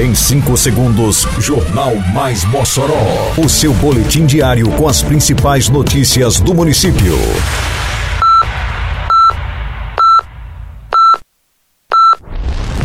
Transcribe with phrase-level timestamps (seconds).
[0.00, 3.34] Em 5 segundos, Jornal Mais Mossoró.
[3.36, 7.18] O seu boletim diário com as principais notícias do município.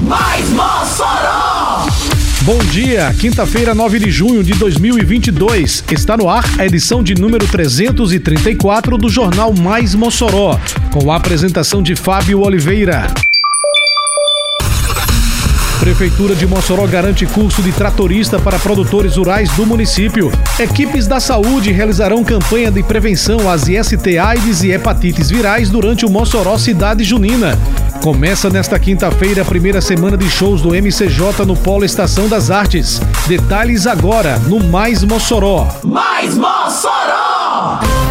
[0.01, 1.85] Mais Mossoró!
[2.41, 5.83] Bom dia, quinta-feira, 9 de junho de 2022.
[5.91, 10.59] Está no ar a edição de número 334 do Jornal Mais Mossoró,
[10.91, 13.05] com a apresentação de Fábio Oliveira.
[15.83, 20.31] Prefeitura de Mossoró garante curso de tratorista para produtores rurais do município.
[20.57, 26.09] Equipes da saúde realizarão campanha de prevenção às IST AIDS e hepatites virais durante o
[26.09, 27.59] Mossoró Cidade Junina.
[28.01, 33.01] Começa nesta quinta-feira a primeira semana de shows do MCJ no Polo Estação das Artes.
[33.27, 35.67] Detalhes agora no Mais Mossoró.
[35.83, 38.02] Mais Mossoró!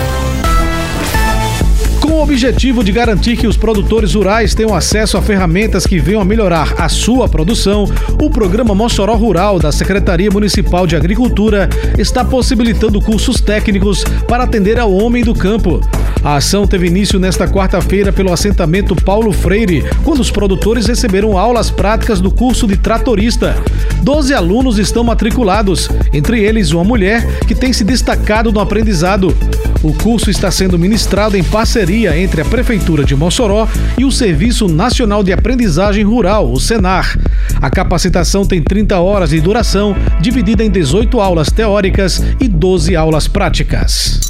[2.22, 6.24] O objetivo de garantir que os produtores rurais tenham acesso a ferramentas que venham a
[6.24, 7.84] melhorar a sua produção,
[8.22, 14.78] o programa Mossoró Rural da Secretaria Municipal de Agricultura está possibilitando cursos técnicos para atender
[14.78, 15.80] ao homem do campo.
[16.22, 21.72] A ação teve início nesta quarta-feira pelo assentamento Paulo Freire, quando os produtores receberam aulas
[21.72, 23.56] práticas do curso de tratorista.
[24.00, 29.36] Doze alunos estão matriculados, entre eles uma mulher que tem se destacado no aprendizado.
[29.83, 33.66] O curso está sendo ministrado em parceria entre a Prefeitura de Mossoró
[33.98, 37.19] e o Serviço Nacional de Aprendizagem Rural, o SENAR.
[37.61, 43.27] A capacitação tem 30 horas de duração, dividida em 18 aulas teóricas e 12 aulas
[43.27, 44.20] práticas.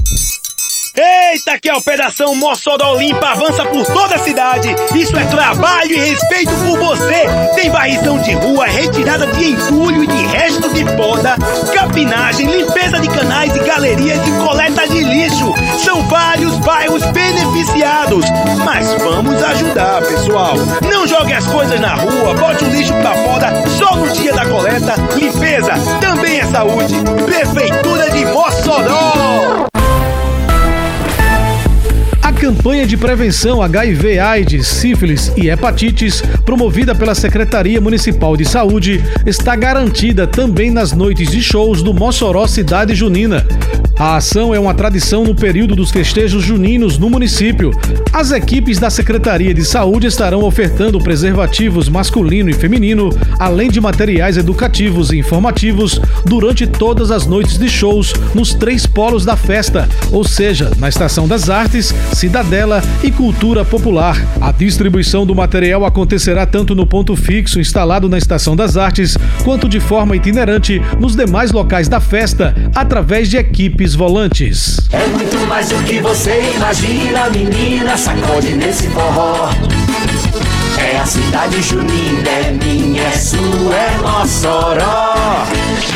[0.94, 4.68] Eita, que a Operação Mossoró Limpa avança por toda a cidade.
[4.94, 7.24] Isso é trabalho e respeito por você.
[7.54, 10.41] Tem varrição de rua, retirada de entulho e de resto
[10.72, 11.36] de poda,
[11.74, 15.52] capinagem, limpeza de canais e galerias e coleta de lixo.
[15.78, 18.24] São vários bairros beneficiados.
[18.64, 20.54] Mas vamos ajudar, pessoal.
[20.90, 24.46] Não jogue as coisas na rua, bote o lixo pra fora só no dia da
[24.46, 24.94] coleta.
[25.14, 26.94] Limpeza também é saúde.
[27.24, 29.51] Prefeitura de Mossoró.
[32.42, 39.54] Campanha de prevenção HIV, AIDS, sífilis e hepatites, promovida pela Secretaria Municipal de Saúde, está
[39.54, 43.46] garantida também nas noites de shows do Mossoró Cidade Junina.
[44.02, 47.70] A ação é uma tradição no período dos festejos juninos no município.
[48.12, 54.36] As equipes da Secretaria de Saúde estarão ofertando preservativos masculino e feminino, além de materiais
[54.36, 60.24] educativos e informativos, durante todas as noites de shows nos três polos da festa, ou
[60.24, 64.20] seja, na Estação das Artes, Cidadela e Cultura Popular.
[64.40, 69.68] A distribuição do material acontecerá tanto no ponto fixo instalado na Estação das Artes, quanto
[69.68, 74.80] de forma itinerante nos demais locais da festa, através de equipes volantes.
[74.90, 77.96] É muito mais do que você imagina, menina.
[77.96, 79.50] Sacode nesse forró.
[80.78, 85.46] É a cidade junina, é minha, é sua, é Mossoró.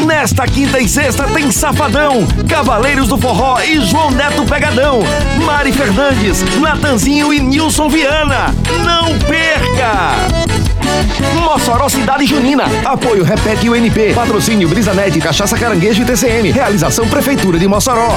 [0.04, 5.00] Nesta quinta e sexta tem Safadão, Cavaleiros do Forró e João Neto Pegadão,
[5.44, 8.54] Mari Fernandes, Natanzinho e Nilson Viana.
[8.84, 10.65] Não perca!
[11.44, 12.64] Mossoró Cidade Junina.
[12.84, 14.14] Apoio Repete UNP.
[14.14, 16.50] Patrocínio Brisanet, Cachaça Caranguejo e TCM.
[16.50, 18.16] Realização Prefeitura de Mossoró.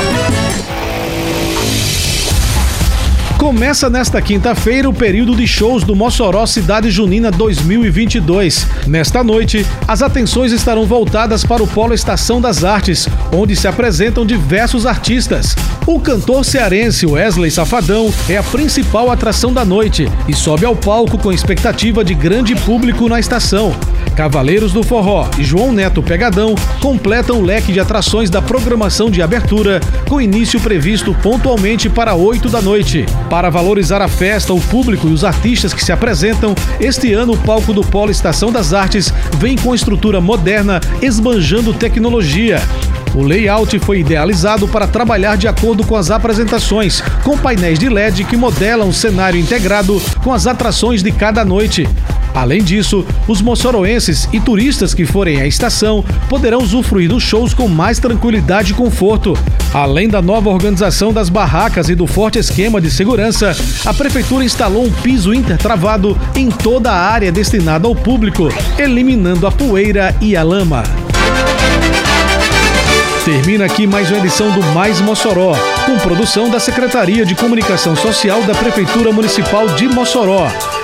[3.40, 8.68] Começa nesta quinta-feira o período de shows do Mossoró Cidade Junina 2022.
[8.86, 14.26] Nesta noite, as atenções estarão voltadas para o Polo Estação das Artes, onde se apresentam
[14.26, 15.56] diversos artistas.
[15.88, 21.18] O cantor cearense Wesley Safadão é a principal atração da noite e sobe ao palco
[21.18, 23.74] com expectativa de grande público na estação.
[24.16, 29.22] Cavaleiros do Forró e João Neto Pegadão completam o leque de atrações da programação de
[29.22, 33.06] abertura, com início previsto pontualmente para 8 da noite.
[33.30, 37.38] Para valorizar a festa, o público e os artistas que se apresentam, este ano o
[37.38, 42.62] palco do Polo Estação das Artes vem com estrutura moderna, esbanjando tecnologia.
[43.16, 48.24] O layout foi idealizado para trabalhar de acordo com as apresentações, com painéis de LED
[48.24, 51.88] que modelam o cenário integrado com as atrações de cada noite.
[52.34, 57.68] Além disso, os moçoroenses e turistas que forem à estação poderão usufruir dos shows com
[57.68, 59.38] mais tranquilidade e conforto.
[59.74, 63.56] Além da nova organização das barracas e do forte esquema de segurança,
[63.86, 69.52] a prefeitura instalou um piso intertravado em toda a área destinada ao público, eliminando a
[69.52, 70.84] poeira e a lama.
[73.26, 75.54] Termina aqui mais uma edição do Mais Mossoró,
[75.86, 80.48] com produção da Secretaria de Comunicação Social da Prefeitura Municipal de Mossoró.